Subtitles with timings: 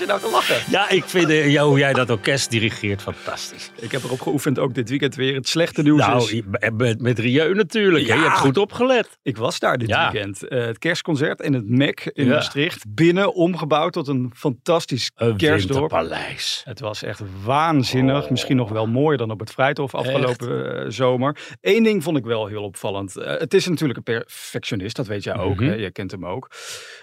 [0.00, 0.56] Je nou te lachen?
[0.72, 3.70] Ja, ik vind eh, jou, hoe jij dat orkest dirigeert fantastisch.
[3.80, 5.34] Ik heb erop geoefend ook dit weekend weer.
[5.34, 6.30] Het slechte nieuws Nou, is...
[6.30, 8.06] je- met, met Rieu natuurlijk.
[8.06, 9.18] Je hebt goed opgelet.
[9.22, 10.10] Ik was daar dit Ja.
[10.12, 10.42] weekend.
[10.48, 12.34] Eh, het kerstconcert in het MEC in Ja.
[12.34, 12.84] Maastricht.
[12.88, 15.80] Binnen omgebouwd tot een fantastisch Een kerstdorp.
[15.90, 16.62] winterpaleis.
[16.64, 18.24] Het was echt waanzinnig.
[18.24, 18.30] Oh.
[18.30, 21.36] Misschien nog wel mooier dan op het Vrijthof afgelopen eh, zomer.
[21.60, 23.16] Eén ding vond ik wel heel opvallend.
[23.16, 25.54] Eh, het is natuurlijk een perfectionist, dat weet jij ook.
[25.60, 25.64] Mhm.
[25.68, 25.74] hè?
[25.74, 26.50] Je kent hem ook.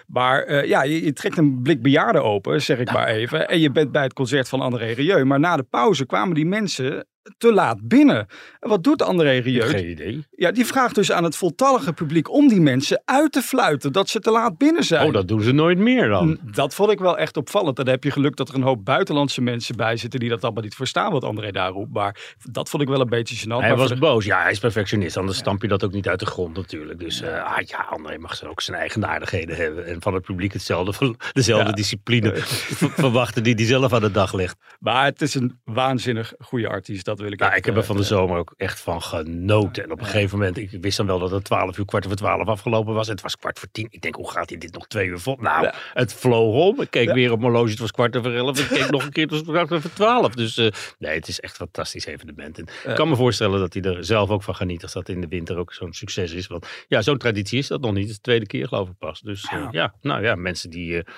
[0.07, 3.49] Maar eh, ja, je, je trekt een blik bejaarden open, zeg ik maar even.
[3.49, 5.25] En je bent bij het concert van André Rieu.
[5.25, 7.07] Maar na de pauze kwamen die mensen
[7.37, 8.27] te laat binnen.
[8.59, 9.61] En wat doet André Rieu?
[9.61, 10.25] Geen idee.
[10.31, 14.09] Ja, die vraagt dus aan het voltallige publiek om die mensen uit te fluiten dat
[14.09, 15.07] ze te laat binnen zijn.
[15.07, 16.39] Oh, dat doen ze nooit meer dan.
[16.43, 17.75] Dat vond ik wel echt opvallend.
[17.75, 20.63] Dan heb je geluk dat er een hoop buitenlandse mensen bij zitten die dat allemaal
[20.63, 21.93] niet verstaan wat André daar roept.
[21.93, 23.59] Maar dat vond ik wel een beetje gênant.
[23.61, 24.25] Hij was de- boos.
[24.25, 25.17] Ja, hij is perfectionist.
[25.17, 26.99] Anders stamp je dat ook niet uit de grond natuurlijk.
[26.99, 29.85] Dus eh, ah, ja, André mag ook zijn eigenaardigheden hebben.
[29.85, 31.71] En van het publiek hetzelfde, dezelfde Ja.
[31.75, 34.57] discipline ver- verwachten die hij zelf aan de dag legt.
[34.79, 37.81] Maar het is een waanzinnig goede artiest, dat wil ik Nou, echt, ik heb er
[37.81, 39.83] eh, van de zomer ook echt van genoten.
[39.83, 42.17] En op een gegeven moment, ik wist dan wel dat het 12 uur, kwart over
[42.17, 43.07] 12 afgelopen was.
[43.07, 43.87] Het was kwart voor tien.
[43.89, 45.37] Ik denk, hoe gaat hij dit nog twee uur vol?
[45.39, 46.81] Nou, het vloog om.
[46.81, 48.59] Ik keek weer op mijn horloge, het was kwart over elf.
[48.59, 50.33] Ik keek nog een keer, het was kwart over twaalf.
[50.35, 50.67] Dus eh,
[50.99, 52.57] nee, het is echt een fantastisch evenement.
[52.57, 54.83] En ik kan me voorstellen dat hij er zelf ook van geniet.
[54.83, 56.47] Als dat in de winter ook zo'n succes is.
[56.47, 58.01] Want ja, zo'n traditie is dat nog niet.
[58.01, 59.21] Het is de tweede keer geloof ik pas.
[59.21, 59.67] Dus eh, Ja.
[59.71, 60.97] ja, nou ja, mensen die...
[60.97, 61.13] eh,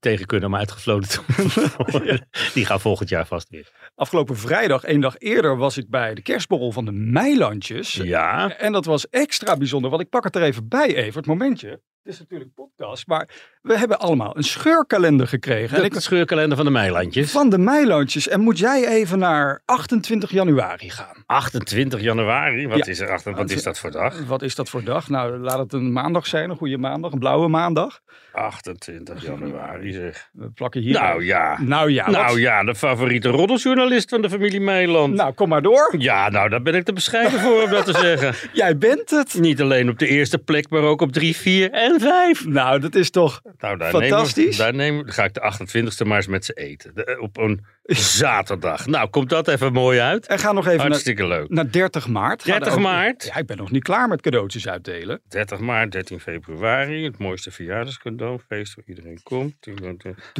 [0.00, 2.28] tegen kunnen om uitgefloten te worden.
[2.54, 3.90] Die gaan volgend jaar vast weer.
[3.94, 7.92] Afgelopen vrijdag, één dag eerder, was ik bij de kerstborrel van de Meilandjes.
[7.92, 11.26] Ja, En dat was extra bijzonder, want ik pak het er even bij, Evert.
[11.26, 11.80] Momentje.
[12.02, 13.28] Het is natuurlijk podcast, maar
[13.62, 15.76] we hebben allemaal een scheurkalender gekregen.
[15.76, 17.30] En de ik, scheurkalender van de Meilandjes.
[17.30, 18.28] van de Meilandjes.
[18.28, 21.22] En moet jij even naar 28 januari gaan.
[21.26, 22.84] 28 januari, wat, Ja.
[22.92, 24.24] is, er achter, wat is dat voor dag?
[24.26, 25.08] Wat is dat voor dag?
[25.08, 28.00] Nou, laat het een maandag zijn, een goede maandag, een blauwe maandag.
[28.32, 30.28] 28 januari zeg.
[30.32, 30.92] We plakken hier.
[30.92, 35.14] Nou ja, Nou ja, nou wat- ja, de favoriete roddeljournalist van de familie Meiland.
[35.14, 35.94] Nou, kom maar door.
[35.98, 38.34] Ja, nou daar ben ik te bescheiden voor om dat te zeggen.
[38.52, 39.34] Jij bent het.
[39.40, 42.46] Niet alleen op de eerste plek, maar ook op 3, 4 en 5.
[42.46, 44.36] Nou, dat is toch Nou, daar Fantastisch.
[44.36, 46.94] Nemen, we- daar nemen, dan ga ik de 28e maar eens met ze eten.
[46.94, 47.64] De- op een
[47.96, 48.86] zaterdag.
[48.86, 50.26] Nou, komt dat even mooi uit.
[50.26, 51.48] En ga nog even naar, Hartstikke leuk.
[51.48, 52.42] naar 30 maart.
[52.42, 53.24] Ga 30 daar ook- maart?
[53.24, 55.20] Ja, ik ben nog niet klaar met cadeautjes uitdelen.
[55.28, 57.04] 30 maart, 13 februari.
[57.04, 58.38] Het mooiste verjaardagscadeau.
[58.48, 59.54] Feest waar iedereen komt.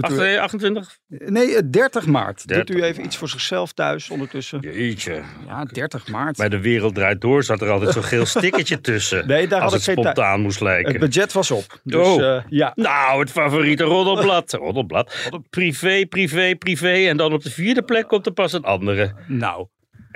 [0.00, 0.97] Ach, u- nee, 28?
[1.09, 2.47] Nee, eh, 30 maart.
[2.49, 3.06] 30 Doet u even maart.
[3.06, 4.60] iets voor zichzelf thuis ondertussen?
[4.60, 5.22] Jeetje.
[5.47, 6.37] Ja, 30 maart.
[6.37, 9.27] Bij de wereld draait door zat er altijd zo'n geel stickertje tussen.
[9.27, 10.91] Nee, daar als had het spontaan moest lijken.
[10.93, 11.81] Het budget was op.
[11.84, 12.37] Dus Oh.
[12.37, 12.72] eh, ja.
[12.75, 14.53] Nou, het favoriete roddelblad.
[14.60, 15.31] Roddelblad.
[15.50, 16.93] Privé, privé, privé.
[17.09, 19.15] En dan op de vierde plek komt er pas het andere.
[19.27, 19.67] Nou,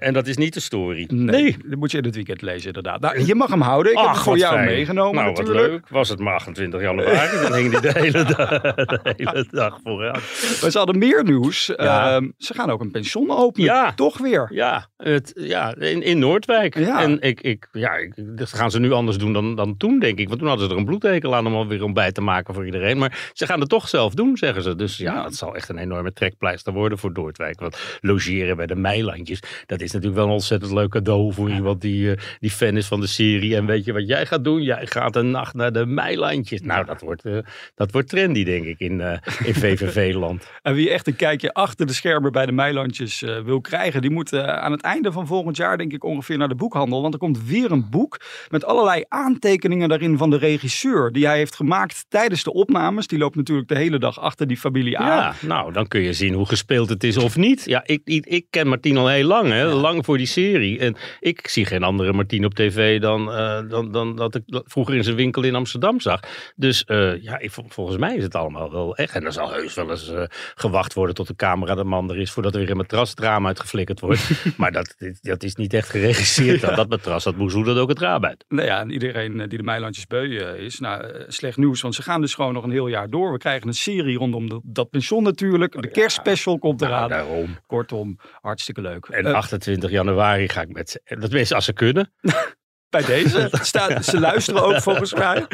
[0.05, 1.05] En dat is niet de story.
[1.13, 1.57] nee.
[1.65, 3.01] Dat moet je in het weekend lezen inderdaad.
[3.01, 3.93] Nou, je mag hem houden.
[3.93, 4.67] Ik heb Ach, hem voor wat jou fijn.
[4.67, 5.59] meegenomen nou, natuurlijk.
[5.61, 5.89] wat leuk.
[5.89, 10.21] Was het maar 28 januari, dan hing die de hele dag, de hele dag vooraan.
[10.61, 11.67] Maar ze hadden meer nieuws.
[11.67, 12.15] Ja.
[12.15, 13.67] Ehm, ze gaan ook een pension openen.
[13.69, 13.93] Ja.
[13.95, 14.49] Toch weer.
[14.51, 16.79] Ja, het, ja in, in Noordwijk.
[16.79, 17.03] Ja.
[17.03, 20.19] En ik, ik, ja, ik, dat gaan ze nu anders doen dan, dan toen, denk
[20.19, 20.27] ik.
[20.29, 22.99] Want toen hadden ze er een bloedhekel aan om alweer ontbijt te maken voor iedereen.
[22.99, 24.75] Maar ze gaan het toch zelf doen, zeggen ze.
[24.75, 25.23] Dus ja, Ja.
[25.23, 27.61] dat zal echt een enorme trekpleister worden voor Noordwijk.
[27.61, 31.81] Want logeren bij de Meilandjes, dat is natuurlijk wel een ontzettend leuk cadeau voor iemand
[31.81, 33.57] die, eh, die fan is van de serie.
[33.57, 34.63] En weet je wat jij gaat doen?
[34.63, 36.61] Jij gaat een nacht naar de Meilandjes.
[36.61, 37.39] Nou, dat wordt, eh,
[37.75, 40.51] dat wordt trendy, denk ik, in, eh, in VVV-land.
[40.63, 44.35] En wie echt een kijkje achter de schermen bij de Meilandjes wil krijgen, die moet
[44.35, 47.03] aan het einde van volgend jaar, denk ik, ongeveer naar de boekhandel.
[47.03, 51.13] Want er komt weer een boek met allerlei aantekeningen daarin van de regisseur.
[51.13, 53.07] Die hij heeft gemaakt tijdens de opnames.
[53.07, 55.07] Die loopt natuurlijk de hele dag achter die familie aan.
[55.07, 57.65] Ja, nou, dan kun je zien hoe gespeeld het is of niet.
[57.65, 60.79] Ja, ik, ik, ik ken Martien al heel lang, hè, lang voor die serie.
[60.79, 64.95] En ik zie geen andere Martien op tv dan, eh, dan, dan dat ik vroeger
[64.95, 66.21] in zijn winkel in Amsterdam zag.
[66.57, 69.15] Dus eh, ja, ik, vol- volgens mij is het allemaal wel echt.
[69.15, 70.23] En er zal heus wel eens eh,
[70.55, 74.01] gewacht worden tot de camera de man er is voordat er weer een matrasdrama uitgeflikkerd
[74.01, 74.31] wordt.
[74.57, 76.61] maar dat, dat is niet echt geregisseerd.
[76.61, 76.75] dan.
[76.75, 78.45] Dat matras, dat moest hoe dat ook het raam uit.
[78.49, 80.79] Nou ja, en iedereen die de Meilandjes beu is.
[80.81, 83.33] Nou, slecht nieuws, want ze gaan dus gewoon nog een heel jaar door.
[83.33, 85.83] We krijgen een serie rondom de- dat pension natuurlijk.
[85.83, 87.09] De kerstspecial komt Nou, eraan.
[87.09, 87.57] daarom.
[87.67, 89.07] Kortom, hartstikke leuk.
[89.07, 89.33] En Eh,
[89.65, 91.01] 28 januari ga ik met ze.
[91.19, 92.13] Dat meest als ze kunnen.
[92.95, 93.49] bij deze.
[93.73, 95.47] Staat, ze luisteren ook volgens mij.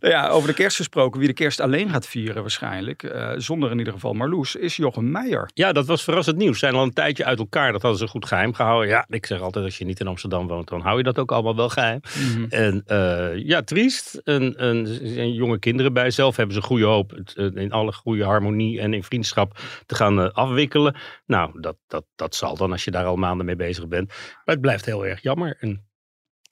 [0.00, 1.18] Nou ja, over de kerst gesproken.
[1.18, 3.02] Wie de kerst alleen gaat vieren waarschijnlijk.
[3.02, 4.56] eh, zonder in ieder geval Marloes.
[4.56, 5.50] Is Jochem Meijer.
[5.54, 6.52] Ja, dat was verrassend nieuws.
[6.52, 7.72] Ze zijn al een tijdje uit elkaar.
[7.72, 8.88] Dat hadden ze goed geheim gehouden.
[8.88, 11.32] Ja, ik zeg altijd, als je niet in Amsterdam woont, dan hou je dat ook
[11.32, 12.00] allemaal wel geheim.
[12.48, 14.20] En eh, ja, triest.
[14.24, 16.10] Een, een, zijn jonge kinderen bij.
[16.10, 19.94] Zelf hebben ze goede hoop het, eh, in alle goede harmonie en in vriendschap te
[19.94, 20.96] gaan afwikkelen.
[21.26, 24.08] Nou, dat, dat, dat zal dan als je daar al maanden mee bezig bent.
[24.08, 25.56] Maar het blijft heel erg jammer.
[25.60, 25.87] En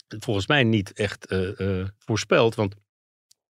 [0.08, 2.54] volgens mij niet echt eh, eh, voorspeld.
[2.54, 2.74] Want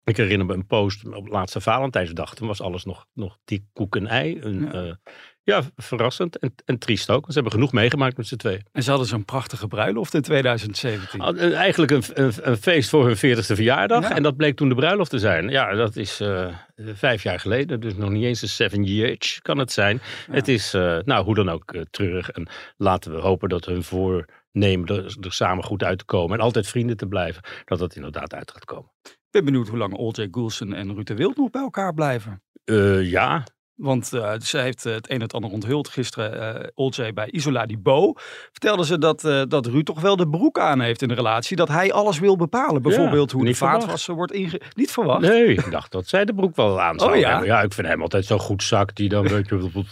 [0.04, 2.34] ik herinner me een post op laatste Valentijnsdag.
[2.34, 4.40] Toen was alles nog, nog dik koek en ei.
[4.40, 4.82] Een, Ja.
[4.82, 4.98] ja.
[5.44, 7.20] Ja, verrassend en, en triest ook.
[7.20, 8.66] Want ze hebben genoeg meegemaakt met z'n tweeën.
[8.72, 11.20] En ze hadden zo'n prachtige bruiloft in 2017.
[11.20, 14.08] Ah, eh, Eigenlijk een, een, een feest voor hun 40ste verjaardag.
[14.08, 14.16] Ja.
[14.16, 15.48] En dat bleek toen de bruiloft te zijn.
[15.48, 17.80] Ja, dat is eh, vijf jaar geleden.
[17.80, 20.00] Dus nog niet eens een seven years kan het zijn.
[20.30, 22.30] Het is, eh, nou hoe dan ook, eh, treurig.
[22.30, 26.38] En laten we hopen dat hun voornemen er, er samen goed uit te komen.
[26.38, 27.42] En altijd vrienden te blijven.
[27.64, 28.90] Dat dat inderdaad uit gaat komen.
[29.02, 32.42] Ik ben benieuwd hoe lang Olje Goulsen en Ruud de Wild nog bij elkaar blijven.
[33.02, 33.44] Ja,
[33.76, 36.60] Want eh, ze heeft eh, het een en het ander onthuld gisteren.
[36.62, 38.12] eh Olje bij Isola di Bo.
[38.50, 41.56] Vertelde ze dat, eh, dat Ruud toch wel de broek aan heeft in de relatie.
[41.56, 42.82] Dat hij alles wil bepalen.
[42.82, 44.60] Bijvoorbeeld hoe de vaatwasser wordt inge...
[44.74, 45.20] Niet verwacht?
[45.20, 47.28] Nee, ik dacht dat zij de broek wel aan zou Oh, ja?
[47.30, 47.46] hebben.
[47.46, 49.70] Ja, ik vind hem altijd zo'n goed zak die dan weet je,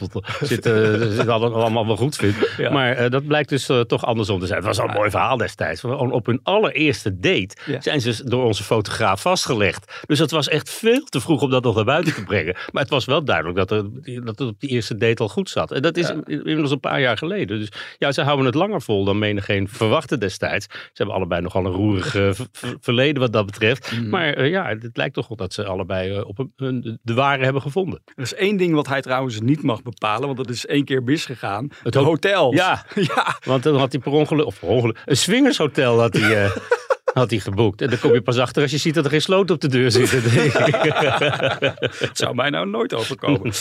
[0.41, 0.65] zit,
[1.13, 2.55] zit allemaal, wel goed vindt.
[2.57, 2.71] Ja.
[2.71, 4.59] Maar dat blijkt dus toch andersom te zijn.
[4.59, 5.85] Het was al een mooi verhaal destijds.
[5.85, 10.03] Op hun allereerste date zijn ze door onze fotograaf vastgelegd.
[10.07, 12.57] Dus het was echt veel te vroeg om dat nog naar buiten te brengen.
[12.73, 15.51] Maar het was wel duidelijk dat, er, dat het op die eerste date al goed
[15.51, 15.73] zat.
[15.73, 17.59] En dat is inmiddels een paar jaar geleden.
[17.59, 20.67] Dus ja, ze houden het langer vol dan menigeen verwachtte destijds.
[20.71, 23.93] Ze hebben allebei nogal een roerig ver- ver- verleden wat dat betreft.
[23.93, 24.09] Mhm.
[24.09, 27.15] Maar eh, ja, het lijkt toch wel dat ze allebei eh, op een, hun- de
[27.15, 28.01] ware hebben gevonden.
[28.15, 30.27] Er is één ding wat hij trouwens niet mag bepalen.
[30.27, 31.65] Want dat is één keer misgegaan.
[31.69, 32.55] Het Het ho- hotel.
[32.55, 32.85] Ja,
[33.15, 33.39] ja.
[33.45, 36.57] want dan had hij per ongeluk, of per ongeluk, een swingershotel had hij, eh,
[37.13, 37.83] had hij geboekt.
[37.83, 39.69] En dan kom je pas achter als je ziet dat er geen sloot op de
[39.69, 40.11] deur zit.
[40.11, 43.53] Het zou mij nou nooit overkomen.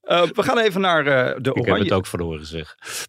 [0.00, 1.84] Eh, we gaan even naar eh, de Ik heb oranje...
[1.84, 3.06] het ook verloren gezegd.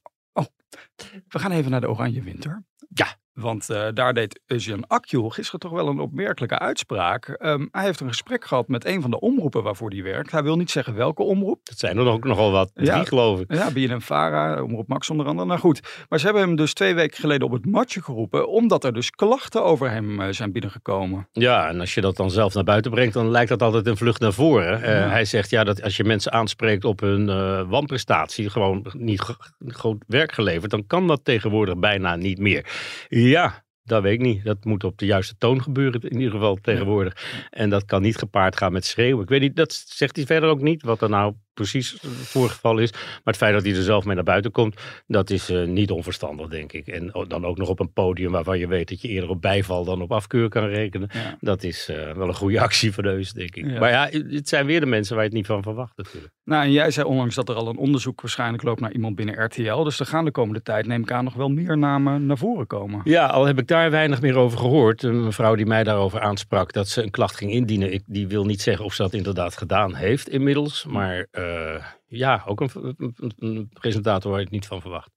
[1.28, 2.63] We gaan even naar de Oranje Winter.
[2.94, 3.18] Ja.
[3.39, 7.27] Want eh, daar deed Eugene Akjul gisteren toch wel een opmerkelijke uitspraak.
[7.27, 10.31] Ehm, hij heeft een gesprek gehad met een van de omroepen waarvoor hij werkt.
[10.31, 11.59] Hij wil niet zeggen welke omroep.
[11.63, 12.71] Dat zijn er ook nogal wat.
[12.74, 13.03] Drie, Ja.
[13.03, 13.53] geloof ik.
[13.53, 15.47] Ja, BNN-Vara, Omroep Max onder andere.
[15.47, 18.47] Nou goed, maar ze hebben hem dus twee weken geleden op het matje geroepen.
[18.50, 21.27] Omdat er dus klachten over hem eh, zijn binnengekomen.
[21.31, 23.97] Ja, en als je dat dan zelf naar buiten brengt, dan lijkt dat altijd een
[23.97, 24.81] vlucht naar voren.
[24.81, 25.07] Eh, Ja.
[25.09, 27.25] Hij zegt ja, dat als je mensen aanspreekt op hun
[27.69, 29.36] wanprestatie, gewoon niet go-
[29.68, 32.65] goed werk geleverd, dan kan dat tegenwoordig bijna niet meer.
[33.30, 34.44] Ja, dat weet ik niet.
[34.44, 37.48] Dat moet op de juiste toon gebeuren, in ieder geval tegenwoordig.
[37.50, 39.24] En dat kan niet gepaard gaan met schreeuwen.
[39.24, 42.78] Ik weet niet, dat zegt hij verder ook niet, wat er nou precies het voorgeval
[42.78, 42.92] is.
[42.92, 45.92] Maar het feit dat hij er zelf mee naar buiten komt, dat is eh, niet
[45.92, 46.88] onverstandig, denk ik.
[46.88, 49.84] En dan ook nog op een podium waarvan je weet dat je eerder op bijval
[49.86, 51.10] dan op afkeur kan rekenen.
[51.14, 51.38] Ja.
[51.40, 53.66] Dat is eh, wel een goede actie van Heus, denk ik.
[53.66, 53.80] Ja.
[53.80, 56.34] Maar ja, het zijn weer de mensen waar je het niet van verwacht natuurlijk.
[56.44, 59.44] Nou, en jij zei onlangs dat er al een onderzoek waarschijnlijk loopt naar iemand binnen
[59.46, 59.84] RTL.
[59.84, 62.68] Dus er gaan de komende tijd, neem ik aan, nog wel meer namen naar voren
[62.68, 63.02] komen.
[63.04, 65.04] Ja, al heb ik daar weinig meer over gehoord.
[65.04, 67.94] Een mevrouw die mij daarover aansprak dat ze een klacht ging indienen.
[67.94, 70.86] Ik, die wil niet zeggen of ze dat inderdaad gedaan heeft inmiddels.
[70.86, 71.49] Maar eh,
[72.07, 75.10] ja, ook een, een, een presentator waar je het niet van verwacht.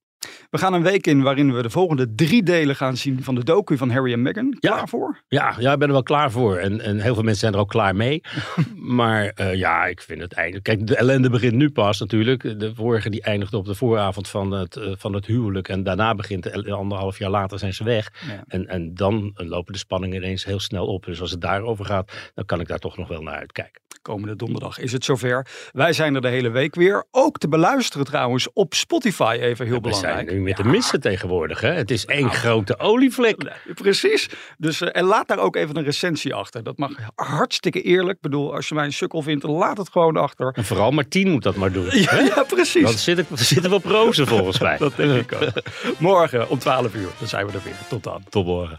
[0.49, 3.43] We gaan een week in waarin we de volgende drie delen gaan zien van de
[3.43, 4.57] docu van Harry en Meghan.
[4.59, 4.69] Ja.
[4.71, 5.23] Klaar voor?
[5.27, 6.57] Ja, ja, ik ben er wel klaar voor.
[6.57, 8.21] En, en heel veel mensen zijn er ook klaar mee.
[8.99, 10.61] maar eh, ja, ik vind het einde.
[10.61, 12.59] Kijk, de ellende begint nu pas natuurlijk.
[12.59, 15.67] De vorige die eindigde op de vooravond van het, eh, van het huwelijk.
[15.67, 18.11] En daarna begint, anderhalf jaar later zijn ze weg.
[18.27, 18.43] Ja.
[18.47, 21.05] En, en dan lopen de spanningen ineens heel snel op.
[21.05, 23.81] Dus als het daarover gaat, dan kan ik daar toch nog wel naar uitkijken.
[24.03, 25.47] Komende donderdag is het zover.
[25.71, 27.03] Wij zijn er de hele week weer.
[27.11, 30.13] Ook te beluisteren trouwens op Spotify even heel We belangrijk.
[30.27, 31.61] zijn nu met de Ja, missen tegenwoordig.
[31.61, 31.71] Hè?
[31.71, 33.37] Het is één grote olievlek.
[33.43, 34.29] nee, Precies.
[34.57, 36.63] Dus, eh, en laat daar ook even een recensie achter.
[36.63, 38.15] Dat mag hartstikke eerlijk.
[38.15, 40.51] Ik bedoel, als je mij een sukkel vindt, laat het gewoon achter.
[40.55, 41.87] En vooral Martien moet dat maar doen.
[42.03, 42.83] Ja, ja precies.
[42.83, 44.77] Dan zit ik, zitten we op rozen volgens mij.
[44.83, 45.51] Dat denk ik ook.
[45.99, 47.73] Morgen om 12 uur, dan zijn we er weer.
[47.89, 48.23] Tot dan.
[48.29, 48.77] Tot morgen.